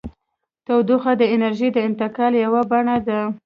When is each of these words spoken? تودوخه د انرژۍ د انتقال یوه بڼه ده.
تودوخه 0.65 1.11
د 1.19 1.23
انرژۍ 1.33 1.69
د 1.73 1.77
انتقال 1.87 2.33
یوه 2.43 2.61
بڼه 2.71 2.97
ده. 3.07 3.19